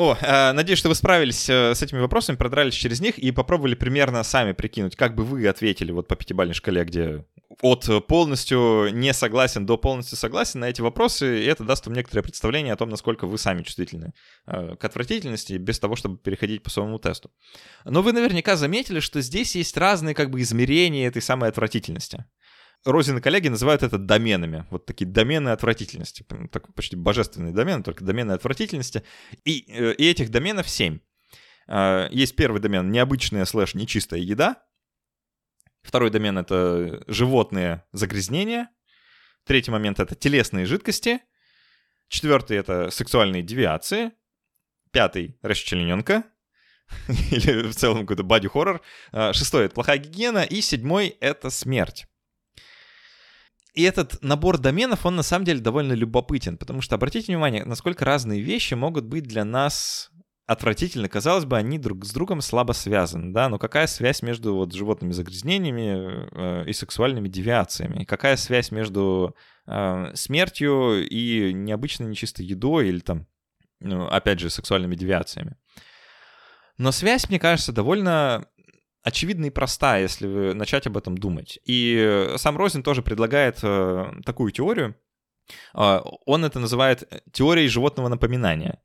[0.00, 3.74] О, э, надеюсь, что вы справились э, с этими вопросами, продрались через них и попробовали
[3.74, 7.26] примерно сами прикинуть, как бы вы ответили вот по пятибалльной шкале, где
[7.60, 12.22] от полностью не согласен до полностью согласен на эти вопросы, и это даст вам некоторое
[12.22, 14.14] представление о том, насколько вы сами чувствительны
[14.46, 17.30] э, к отвратительности, без того, чтобы переходить по своему тесту.
[17.84, 22.24] Но вы наверняка заметили, что здесь есть разные как бы измерения этой самой отвратительности.
[22.84, 24.66] Розин и коллеги называют это доменами.
[24.70, 26.24] Вот такие домены отвратительности.
[26.50, 29.02] Так, почти божественные домены, только домены отвратительности.
[29.44, 30.98] И, э, и этих доменов 7.
[31.68, 34.62] Э, есть первый домен— необычная слэш нечистая еда.
[35.82, 38.70] Второй домен— это животные загрязнения.
[39.44, 41.20] Третий момент— это телесные жидкости.
[42.08, 44.12] Четвертый— это сексуальные девиации.
[44.90, 46.24] Пятый— расчлененка.
[47.30, 48.80] Или в целом какой-то бади-хоррор.
[49.12, 50.44] Э, шестой— это плохая гигиена.
[50.44, 52.06] И седьмой— это смерть.
[53.74, 58.04] И этот набор доменов, он на самом деле довольно любопытен, потому что обратите внимание, насколько
[58.04, 60.10] разные вещи могут быть для нас
[60.50, 61.08] отвратительны.
[61.08, 65.12] Казалось бы, они друг с другом слабо связаны, да, но какая связь между вот животными
[65.12, 68.02] загрязнениями э, и сексуальными девиациями?
[68.02, 69.36] Какая связь между
[69.68, 73.28] э, смертью и необычной нечистой едой или там,
[73.78, 75.56] ну, опять же, сексуальными девиациями?
[76.78, 78.48] Но связь, мне кажется, довольно
[79.02, 81.58] очевидна и проста, если вы начать об этом думать.
[81.64, 84.96] И сам Розин тоже предлагает э, такую теорию.
[85.74, 88.82] Э, он это называет теорией животного напоминания,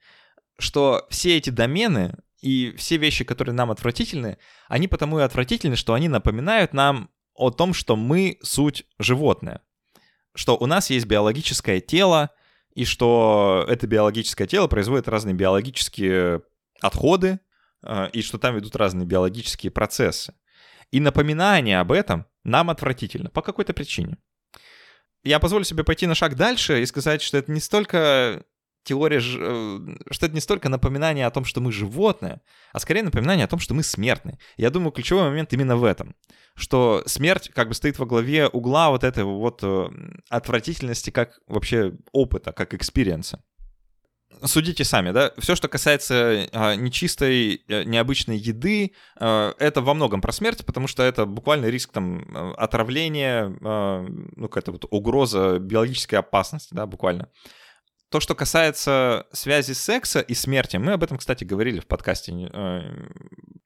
[0.57, 5.93] что все эти домены и все вещи, которые нам отвратительны, они потому и отвратительны, что
[5.93, 9.61] они напоминают нам о том, что мы суть животное,
[10.33, 12.31] что у нас есть биологическое тело,
[12.73, 16.41] и что это биологическое тело производит разные биологические
[16.81, 17.44] отходы, а,
[18.13, 20.33] и что там идут разные биологические процессы.
[20.91, 24.17] И напоминание об этом нам отвратительно по какой-то причине.
[25.23, 28.45] Я позволю себе пойти на шаг дальше и сказать, что это не столько
[28.85, 33.45] теория, э, что это не столько напоминание о том, что мы животные, а скорее напоминание
[33.45, 34.37] о том, что мы смертны.
[34.55, 36.15] Я думаю, ключевой момент именно в этом,
[36.55, 39.87] что смерть как бы стоит во главе угла вот этой вот э,
[40.29, 43.43] отвратительности как вообще опыта, как экспириенса
[44.43, 50.21] судите сами, да, все, что касается а, нечистой, э, необычной еды, а, это во многом
[50.21, 55.59] про смерть, потому что это буквально риск там а, отравления, а, ну, какая-то вот угроза
[55.59, 57.29] биологической опасности, да, буквально.
[58.09, 62.81] То, что касается связи секса и смерти, мы об этом, кстати, говорили в подкасте э,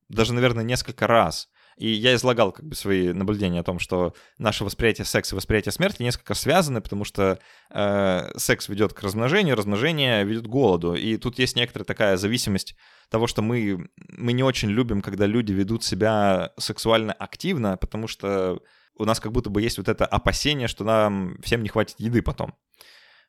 [0.07, 1.49] даже, наверное, несколько раз.
[1.79, 5.71] И я излагал как бы свои наблюдения о том, что наше восприятие секса и восприятие
[5.71, 7.39] смерти несколько связаны, потому что
[7.71, 10.93] э, секс ведет к размножению, размножение ведет к голоду.
[10.93, 12.75] И тут есть некоторая такая зависимость
[13.09, 18.59] того, что мы, мы не очень любим, когда люди ведут себя сексуально активно, потому что
[18.97, 22.21] у нас как будто бы есть вот это опасение, что нам всем не хватит еды
[22.21, 22.55] потом.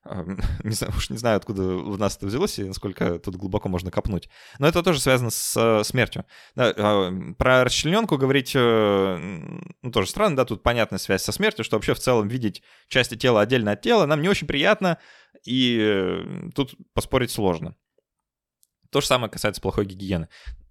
[0.64, 3.90] Не знаю, уж не знаю, откуда у нас это взялось и насколько тут глубоко можно
[3.90, 4.30] копнуть.
[4.58, 6.24] Но это тоже связано с э, смертью.
[6.54, 9.16] Да, про расчлененку говорить, э,
[9.82, 13.14] ну, тоже странно, да, тут понятная связь со смертью, что вообще в целом видеть части
[13.14, 14.96] тела отдельно от тела нам не очень приятно,
[15.44, 17.76] и э, тут поспорить сложно.
[18.90, 20.28] То же самое касается плохой гигиены.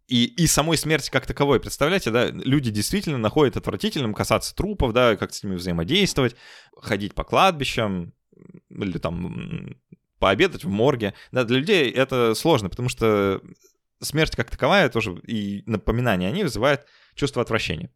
[0.07, 5.15] И, и самой смерти как таковой, представляете, да, люди действительно находят отвратительным касаться трупов, да,
[5.15, 6.35] как с ними взаимодействовать,
[6.81, 8.13] ходить по кладбищам,
[8.69, 9.75] или там
[10.19, 11.13] пообедать в морге.
[11.31, 13.41] Да, для людей это сложно, потому что
[14.01, 17.91] смерть как таковая тоже и напоминание они вызывают чувство отвращения.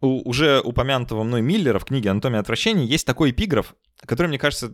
[0.00, 3.74] У уже упомянутого мной Миллера в книге «Анатомия отвращения» есть такой эпиграф,
[4.06, 4.72] который, мне кажется,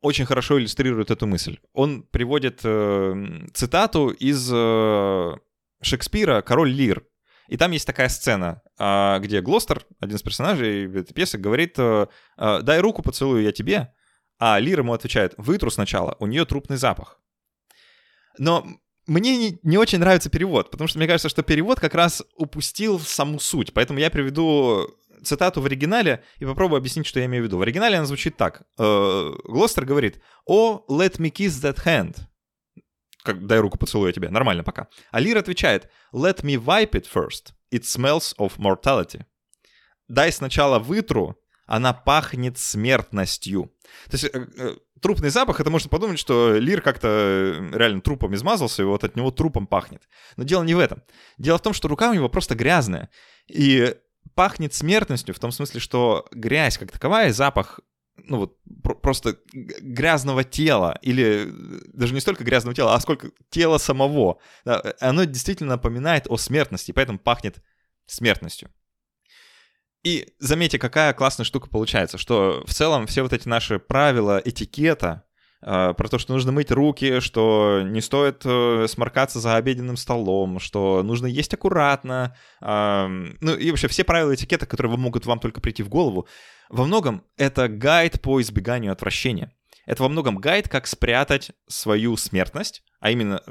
[0.00, 1.58] очень хорошо иллюстрирует эту мысль.
[1.72, 5.32] Он приводит э, цитату из э,
[5.80, 7.06] Шекспира «Король Лир».
[7.48, 12.06] И там есть такая сцена, где Глостер, один из персонажей этой пьесы, говорит э,
[12.36, 13.92] «Дай руку, поцелую я тебе»,
[14.38, 17.20] а Лир ему отвечает, вытру сначала, у нее трупный запах.
[18.38, 18.66] Но
[19.06, 22.98] мне не, не очень нравится перевод, потому что мне кажется, что перевод как раз упустил
[22.98, 23.72] саму суть.
[23.72, 24.88] Поэтому я приведу
[25.22, 27.58] цитату в оригинале и попробую объяснить, что я имею в виду.
[27.58, 28.62] В оригинале она звучит так.
[28.78, 32.16] Э, Глостер говорит, «Oh, let me kiss that hand».
[33.22, 34.28] Как, дай руку поцелую тебе.
[34.28, 34.88] Нормально пока.
[35.10, 37.54] А Лир отвечает, «Let me wipe it first.
[37.74, 39.24] It smells of mortality».
[40.08, 43.72] Дай сначала вытру, она пахнет смертностью.
[44.10, 48.34] То есть э, э, трупный запах, это можно подумать, что Лир как-то э, реально трупом
[48.34, 50.02] измазался, и вот от него трупом пахнет.
[50.36, 51.02] Но дело не в этом.
[51.38, 53.10] Дело в том, что рука у него просто грязная.
[53.46, 53.94] И
[54.34, 57.80] пахнет смертностью в том смысле, что грязь как таковая, запах
[58.26, 58.58] ну вот,
[59.02, 61.48] просто грязного тела, или
[61.92, 64.38] даже не столько грязного тела, а сколько тела самого.
[64.64, 67.62] Да, оно действительно напоминает о смертности, поэтому пахнет
[68.06, 68.70] смертностью.
[70.02, 75.24] И заметьте, какая классная штука получается, что в целом все вот эти наши правила этикета,
[75.64, 81.02] про то, что нужно мыть руки, что не стоит э, сморкаться за обеденным столом, что
[81.02, 85.88] нужно есть аккуратно, ну и вообще все правила этикета, которые могут вам только прийти в
[85.88, 86.26] голову,
[86.68, 89.52] во многом это гайд по избеганию отвращения.
[89.86, 93.42] Это во многом гайд, как спрятать свою смертность, а именно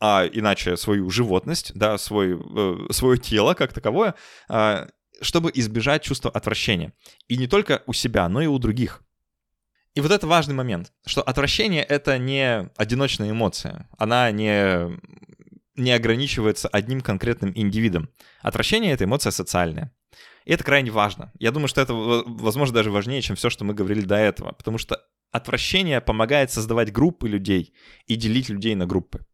[0.00, 4.14] а иначе свою животность, да, свой, э, свое тело как таковое,
[4.50, 4.88] э,
[5.20, 6.92] чтобы избежать чувства отвращения.
[7.28, 9.02] И не только у себя, но и у других.
[9.94, 13.88] И вот это важный момент, что отвращение— это не одиночная эмоция.
[13.96, 14.98] Она не,
[15.76, 18.08] не ограничивается одним конкретным индивидом.
[18.42, 19.92] Отвращение— это эмоция социальная.
[20.44, 21.32] И это крайне важно.
[21.38, 24.52] Я думаю, что это, возможно, даже важнее, чем все, что мы говорили до этого.
[24.52, 27.72] Потому что отвращение помогает создавать группы людей
[28.06, 29.24] и делить людей на группы.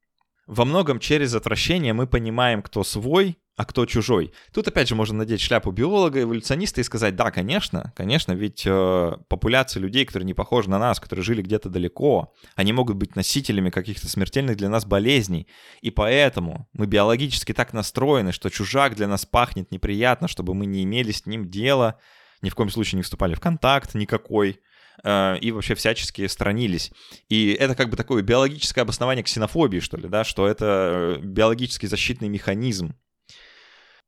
[0.46, 4.32] Во многом через отвращение мы понимаем, кто свой, а кто чужой.
[4.54, 9.12] Тут опять же можно надеть шляпу биолога, эволюциониста и сказать, да, конечно, конечно, ведь э,
[9.28, 13.68] популяция людей, которые не похожи на нас, которые жили где-то далеко, они могут быть носителями
[13.68, 15.46] каких-то смертельных для нас болезней.
[15.82, 20.82] И поэтому мы биологически так настроены, что чужак для нас пахнет неприятно, чтобы мы не
[20.82, 21.98] имели с ним дела,
[22.40, 24.58] ни в коем случае не вступали в контакт никакой
[25.04, 26.92] э, и вообще всячески сторонились.
[27.28, 31.88] И это как бы такое биологическое обоснование ксенофобии, что ли, да, что это э, биологический
[31.88, 32.94] защитный механизм,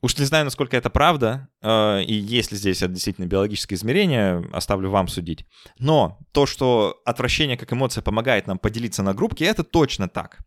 [0.02, 4.90] Уж не знаю, насколько это правда, э, и есть ли здесь действительно биологическое измерение, оставлю
[4.90, 5.46] вам судить.
[5.78, 10.38] Но то, что отвращение как эмоция помогает нам поделиться на группки, это точно так.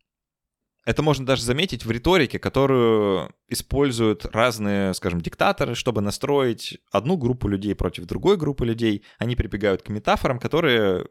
[0.85, 7.47] Это можно даже заметить в риторике, которую используют разные, скажем, диктаторы, чтобы настроить одну группу
[7.47, 9.03] людей против другой группы людей.
[9.17, 11.07] Они прибегают к метафорам, которые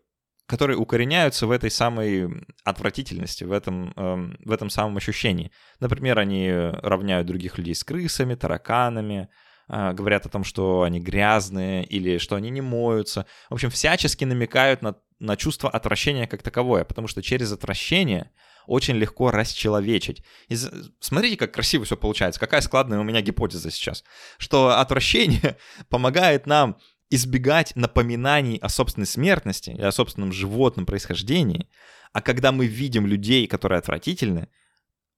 [0.46, 2.28] которые укореняются в этой самой
[2.64, 5.50] отвратительности, в этом, эм, в этом самом ощущении.
[5.80, 9.28] Например, они равняют других людей с крысами, тараканами,
[9.68, 13.26] э, говорят о том, что они грязные или что они не моются.
[13.48, 18.30] В общем, всячески намекают на, на чувство отвращения как таковое, потому что через отвращение
[18.66, 20.22] очень легко расчеловечить.
[20.48, 20.56] И
[21.00, 22.40] смотрите, как красиво все получается.
[22.40, 24.04] Какая складная у меня гипотеза сейчас.
[24.38, 25.56] Что отвращение
[25.88, 26.78] помогает нам
[27.14, 31.68] избегать напоминаний о собственной смертности и о собственном животном происхождении,
[32.12, 34.48] а когда мы видим людей, которые отвратительны,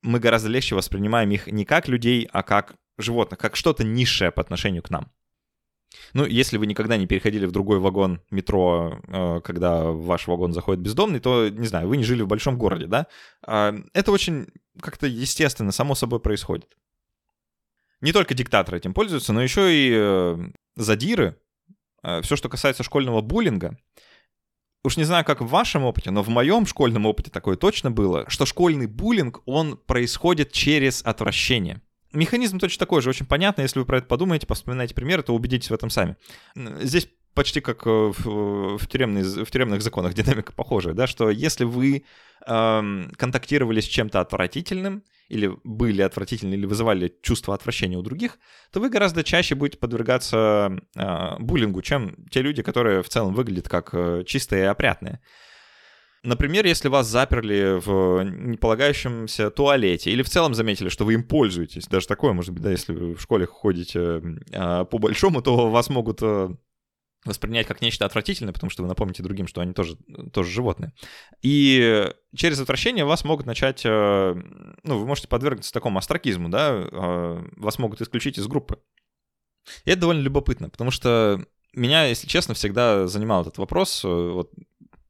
[0.02, 4.40] мы гораздо легче воспринимаем их не как людей, а как животных, как что-то низшее по
[4.40, 5.10] отношению к нам.
[6.12, 10.82] Ну, если вы никогда не переходили в другой вагон метро, э, когда ваш вагон заходит
[10.82, 13.06] бездомный, то, не знаю, вы не жили в большом городе, да?
[13.46, 14.48] А, это очень
[14.80, 16.76] как-то естественно, само собой происходит.
[18.00, 20.36] Не только диктаторы этим пользуются, но еще и э,
[20.76, 21.38] задиры,
[22.22, 23.76] все, что касается школьного буллинга,
[24.84, 28.28] уж не знаю, как в вашем опыте, но в моем школьном опыте такое точно было,
[28.28, 31.82] что школьный буллинг, он происходит через отвращение.
[32.12, 33.62] Механизм точно такой же, очень понятно.
[33.62, 36.16] Если вы про это подумаете, вспоминаете примеры, то убедитесь в этом сами.
[36.54, 41.64] Здесь почти как э, в, в, тюремной, в тюремных законах динамика похожая, да, что если
[41.64, 42.04] вы
[42.46, 48.38] эм, контактировали с чем-то отвратительным, или были отвратительны, или вызывали чувство отвращения у других,
[48.72, 53.68] то вы гораздо чаще будете подвергаться э, буллингу, чем те люди, которые в целом выглядят
[53.68, 55.20] как э, чистые и опрятные.
[56.22, 61.86] Например, если вас заперли в неполагающемся туалете, или в целом заметили, что вы им пользуетесь,
[61.86, 65.88] даже такое может быть, да, если вы в школе ходите э, по большому, то вас
[65.88, 66.48] могут э,
[67.26, 69.96] воспринять как нечто отвратительное, потому что вы напомните другим, что они тоже,
[70.32, 70.92] тоже животные.
[71.42, 74.34] И через отвращение вас могут начать, э,
[74.82, 78.78] ну, вы можете подвергнуться такому астракизму, да, э, вас могут исключить из группы.
[79.84, 84.52] И это довольно любопытно, потому что меня, если честно, всегда занимал этот вопрос, э, вот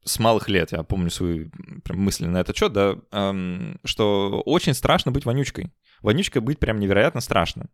[0.04, 1.48] с малых лет, я помню свои
[1.84, 5.72] прям мысли на этот счет, да, эм, что очень страшно быть вонючкой.
[6.00, 7.68] Вонючкой быть прям невероятно страшно,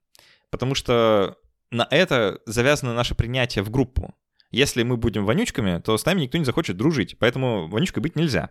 [0.50, 1.36] потому что
[1.70, 4.14] на это завязано наше принятие в группу.
[4.52, 8.50] Если мы будем вонючками, то с нами никто не захочет дружить, поэтому вонючкой быть нельзя.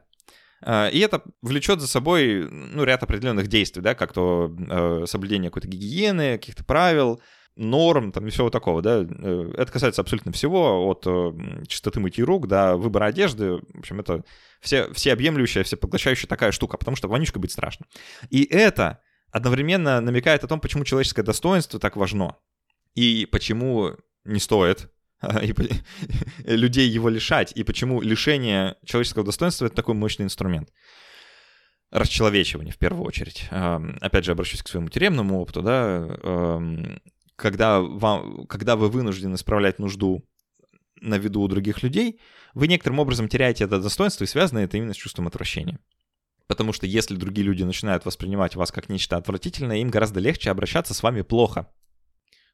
[0.63, 5.49] А, и это влечет за собой ну, ряд определенных действий, да, как то э, соблюдение
[5.49, 7.21] какой-то гигиены, каких-то правил,
[7.55, 9.05] норм, там и всего такого, да.
[9.07, 13.57] Э, это касается абсолютно всего, от э, чистоты мытья рук до выбора одежды.
[13.57, 14.23] В общем, это
[14.59, 17.85] все, всеобъемлющая, всепоглощающая такая штука, потому что вонючкой быть страшно.
[18.29, 22.37] И это одновременно намекает о том, почему человеческое достоинство так важно.
[22.93, 23.91] И почему
[24.25, 24.89] не стоит
[25.41, 25.53] и
[26.45, 30.69] людей его лишать, и почему лишение человеческого достоинства— это такой мощный инструмент.
[31.91, 33.47] Расчеловечивание, в первую очередь.
[33.51, 36.61] Опять же, обращусь к своему тюремному опыту, да,
[37.35, 40.23] когда, вам, когда вы вынуждены справлять нужду
[41.01, 42.21] на виду у других людей,
[42.53, 45.79] вы некоторым образом теряете это достоинство, и связано это именно с чувством отвращения.
[46.47, 50.93] Потому что если другие люди начинают воспринимать вас как нечто отвратительное, им гораздо легче обращаться
[50.93, 51.67] с вами плохо.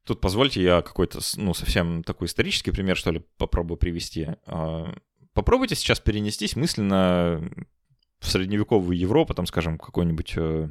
[0.08, 4.30] Тут позвольте я какой-то, ну, совсем такой исторический пример, что ли, попробую привести.
[4.46, 4.96] А,
[5.34, 7.42] попробуйте сейчас перенестись мысленно
[8.20, 10.70] в средневековую Европу, там, скажем, какой-нибудь э,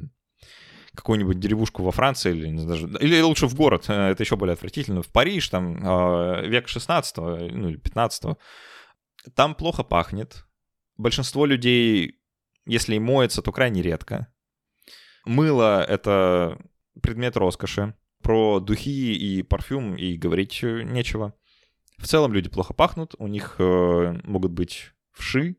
[0.95, 5.03] какую-нибудь деревушку во Франции или даже или лучше в город, э, это еще более отвратительно,
[5.03, 8.37] в Париж, там э, век 16 ну или 15
[9.35, 10.45] там плохо пахнет.
[10.97, 12.19] Большинство людей,
[12.65, 14.33] если и моется, то крайне редко.
[15.25, 16.57] Мыло— это
[17.03, 17.93] предмет роскоши.
[18.21, 21.33] Про духи и парфюм и говорить нечего.
[21.97, 25.55] В целом люди плохо пахнут, у них э, могут быть вши,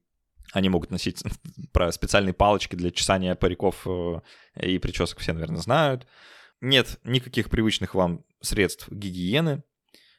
[0.52, 1.22] они могут носить
[1.72, 4.20] про специальные палочки для чесания париков э,
[4.62, 6.06] и причесок, все, наверное, знают.
[6.60, 9.62] Нет никаких привычных вам средств гигиены.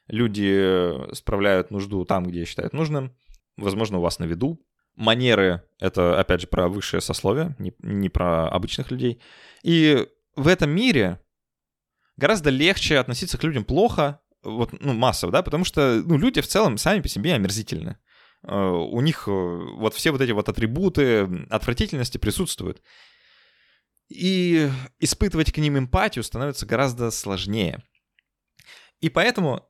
[0.08, 3.16] Люди э, справляют нужду там, где считают нужным.
[3.56, 4.60] Возможно, у вас на виду.
[4.96, 9.20] Манеры— это, опять же, про высшее сословие, не, не про обычных людей.
[9.62, 11.20] И в этом мире
[12.20, 16.46] гораздо легче относиться к людям плохо, вот, ну, массово, да, потому что, ну, люди в
[16.46, 17.98] целом сами по себе омерзительны.
[18.46, 22.82] Э, у них э, вот все вот эти вот атрибуты отвратительности присутствуют.
[24.08, 27.82] И испытывать к ним эмпатию становится гораздо сложнее.
[29.00, 29.68] И поэтому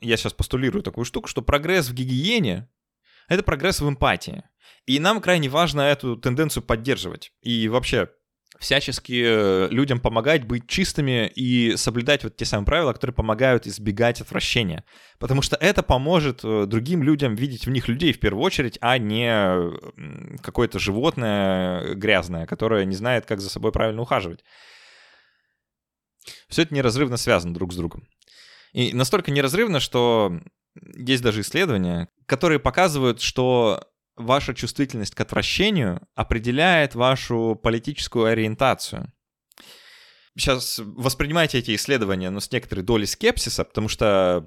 [0.00, 2.68] я сейчас постулирую такую штуку, что прогресс в гигиене—
[3.28, 4.42] это прогресс в эмпатии.
[4.86, 7.32] И нам крайне важно эту тенденцию поддерживать.
[7.42, 8.10] И вообще
[8.58, 14.20] всячески э, людям помогать быть чистыми и соблюдать вот те самые правила, которые помогают избегать
[14.20, 14.84] отвращения.
[15.18, 18.98] Потому что это поможет э, другим людям видеть в них людей в первую очередь, а
[18.98, 24.42] не какое-то животное грязное, которое не знает, как за собой правильно ухаживать.
[26.48, 28.08] Все это неразрывно связано друг с другом.
[28.72, 30.40] И настолько неразрывно, что
[30.96, 39.12] есть даже исследования, которые показывают, что ваша чувствительность к отвращению определяет вашу политическую ориентацию.
[40.36, 44.46] Сейчас воспринимайте эти исследования, но ну, с некоторой долей скепсиса, потому что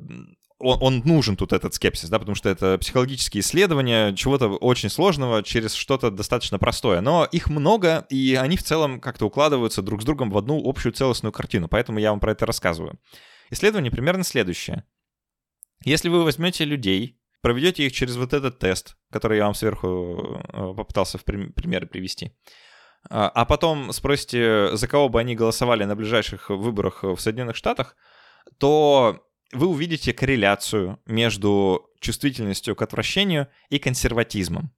[0.59, 5.41] он, он нужен тут этот скепсис, да, потому что это психологические исследования чего-то очень сложного
[5.41, 7.01] через что-то достаточно простое.
[7.01, 10.93] Но их много, и они в целом как-то укладываются друг с другом в одну общую
[10.93, 12.99] целостную картину, поэтому я вам про это рассказываю.
[13.49, 14.83] Исследование примерно следующее.
[15.85, 20.73] Если вы возьмете людей, проведете их через вот этот тест, который я вам сверху э,
[20.75, 22.31] попытался в примеры привести,
[23.09, 27.95] а, а потом спросите, за кого бы они голосовали на ближайших выборах в Соединенных Штатах,
[28.57, 34.71] то вы увидите корреляцию между чувствительностью к отвращению и консерватизмом.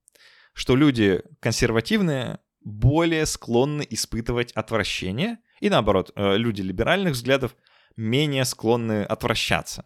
[0.53, 7.55] Что люди консервативные более склонны испытывать отвращение, и наоборот, э, люди либеральных взглядов
[7.95, 9.83] менее склонны отвращаться.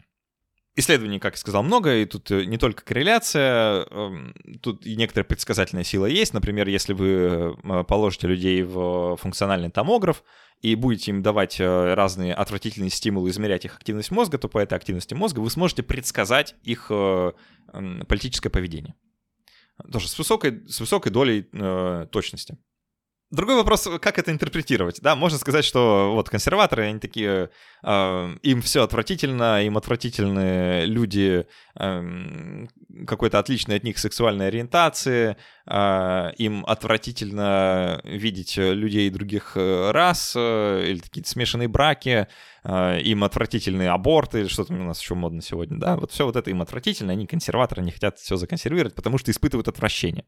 [0.77, 5.23] Исследований, как я сказал, много, и тут э, не только корреляция, эм, тут и некоторая
[5.23, 6.33] предсказательная сила есть.
[6.33, 10.23] Например, если вы э, положите людей в функциональный томограф
[10.61, 14.73] и будете им давать э, разные отвратительные стимулы, измерять их активность мозга, то по этой
[14.73, 16.91] активности мозга вы сможете предсказать их
[18.07, 18.95] политическое поведение.
[19.91, 22.57] Тоже с высокой, с высокой долей э, точности.
[23.31, 27.49] Другой вопрос, как это интерпретировать, да, можно сказать, что вот консерваторы, они такие,
[27.83, 31.47] э, им все отвратительно, им отвратительны люди
[31.79, 32.65] э,
[33.07, 40.85] какой-то отличной от них сексуальной ориентации, э, им отвратительно видеть людей других э, рас э,
[40.87, 42.27] или какие-то смешанные браки,
[42.63, 46.35] э, им отвратительные аборты, что там у нас еще модно сегодня, да, вот все вот
[46.35, 50.25] это им отвратительно, они консерваторы, они хотят все законсервировать, потому что испытывают отвращение.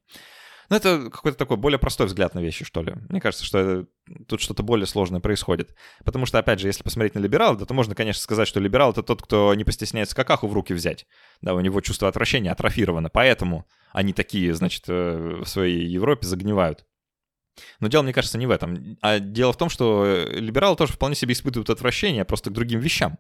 [0.70, 2.94] Ну, это какой-то такой более простой взгляд на вещи, что ли.
[3.10, 3.88] Мне кажется, что это,
[4.28, 5.76] тут что-то более сложное происходит.
[6.04, 9.02] Потому что, опять же, если посмотреть на либерала, то можно, конечно, сказать, что либерал— это
[9.02, 11.06] тот, кто не постесняется какаху в руки взять.
[11.42, 16.86] Да, у него чувство отвращения атрофировано, поэтому они такие, значит, э, в своей Европе загнивают.
[17.80, 18.98] Но дело, мне кажется, не в этом.
[19.02, 23.18] А дело в том, что либералы тоже вполне себе испытывают отвращение просто к другим вещам.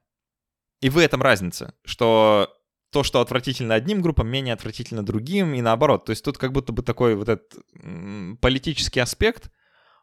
[0.81, 2.53] И в этом разница, что
[2.97, 6.05] то, что отвратительно одним группам, менее отвратительно другим, и наоборот.
[6.05, 7.53] То есть тут как будто бы такой вот этот
[8.41, 9.51] политический аспект,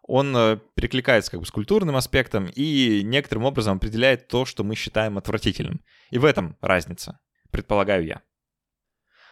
[0.05, 4.77] он э, перекликается как бы с культурным аспектом и некоторым образом определяет то, что мы
[4.77, 5.81] считаем отвратительным.
[6.11, 7.19] И в этом разница,
[7.51, 8.23] предполагаю я.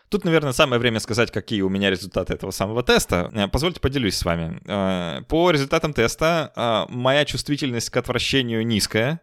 [0.09, 3.31] Тут, наверное, самое время сказать, какие у меня результаты этого самого теста.
[3.33, 4.61] Э, позвольте поделюсь с вами.
[4.67, 9.21] Э, по результатам теста моя чувствительность к отвращению низкая,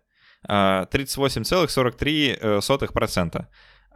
[0.48, 3.48] 38,43%.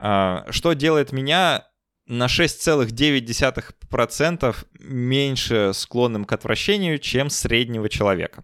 [0.06, 1.66] А, что делает меня
[2.08, 8.44] на 6,9% меньше склонным к отвращению, чем среднего человека.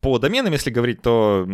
[0.00, 1.46] По доменам, если говорить, то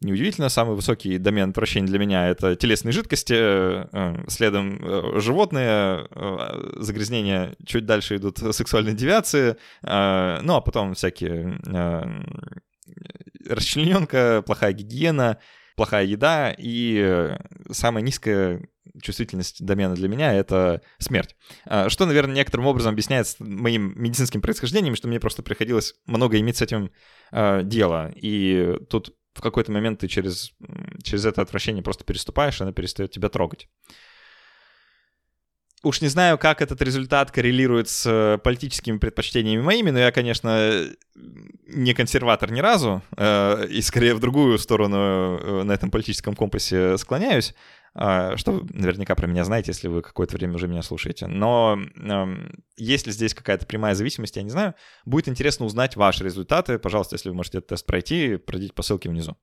[0.00, 6.78] неудивительно, самый высокий домен отвращения для меня— это телесные жидкости, э, следом э, животные, э,
[6.80, 11.56] загрязнения, чуть дальше идут сексуальные девиации, ну а потом всякие
[13.48, 15.38] расчлененка, плохая гигиена,
[15.74, 17.36] плохая еда и
[17.70, 18.68] самая низкая
[19.02, 21.36] чувствительность домена для меня— это смерть.
[21.66, 26.58] А, что, наверное, некоторым образом объясняется моим медицинским происхождением, что мне просто приходилось много иметь
[26.58, 26.90] с этим
[27.32, 28.12] э, дело.
[28.14, 30.52] И тут в какой-то момент ты через,
[31.02, 33.68] через это отвращение просто переступаешь, и оно перестает тебя трогать.
[35.84, 40.86] Уж не знаю, как этот результат коррелирует с политическими предпочтениями моими, но я, конечно,
[41.66, 46.96] не консерватор ни разу, э, и скорее в другую сторону э, на этом политическом компасе
[46.96, 47.54] склоняюсь.
[47.96, 51.28] А, что вы наверняка про меня знаете, если вы какое-то время уже меня слушаете.
[51.28, 51.78] Но
[52.76, 54.74] есть ли здесь какая-то прямая зависимость, я не знаю.
[55.04, 56.78] Будет интересно узнать ваши результаты.
[56.78, 59.36] Пожалуйста, если вы можете этот тест пройти, пройдите по ссылке внизу.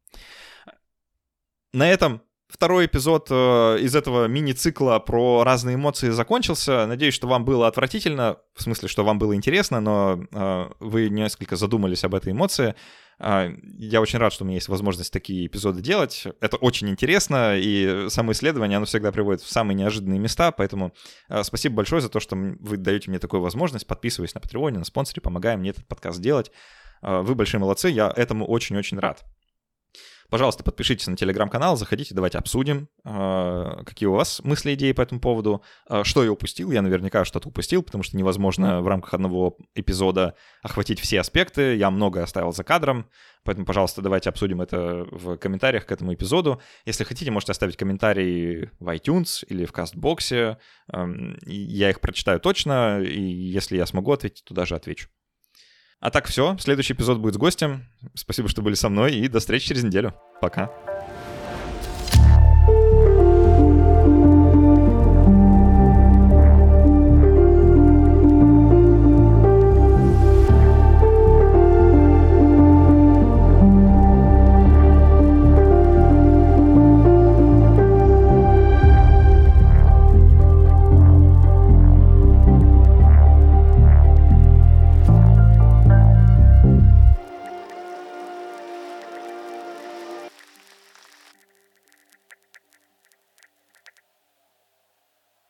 [1.71, 2.21] На этом
[2.51, 6.85] второй эпизод э, из этого мини-цикла про разные эмоции закончился.
[6.85, 11.55] Надеюсь, что вам было отвратительно, в смысле, что вам было интересно, но э, вы несколько
[11.55, 12.75] задумались об этой эмоции.
[13.19, 16.25] А, я очень рад, что у меня есть возможность такие эпизоды делать.
[16.41, 20.93] Это очень интересно, и само исследование, оно всегда приводит в самые неожиданные места, поэтому
[21.43, 23.85] спасибо большое за то, что вы даете мне такую возможность.
[23.85, 26.51] Подписываясь на Патреоне, на спонсоре, помогая мне этот подкаст делать.
[27.03, 29.23] Вы большие молодцы, я этому очень-очень рад.
[30.31, 35.19] Пожалуйста, подпишитесь на телеграм-канал, заходите, давайте обсудим, а, какие у вас мысли, идеи по этому
[35.19, 35.61] поводу.
[35.89, 36.71] А, что я упустил?
[36.71, 41.75] Я наверняка что-то упустил, потому что невозможно в рамках одного эпизода охватить все аспекты.
[41.75, 43.09] Я многое оставил за кадром,
[43.43, 46.61] поэтому, пожалуйста, давайте обсудим это в комментариях к этому эпизоду.
[46.85, 50.59] Если хотите, можете оставить комментарии в iTunes или в Кастбоксе.
[51.45, 55.09] Я их прочитаю точно, и если я смогу ответить, туда же отвечу.
[56.01, 57.85] А так все, следующий эпизод будет с гостем.
[58.15, 60.15] Спасибо, что были со мной, и до встречи через неделю.
[60.41, 60.71] Пока.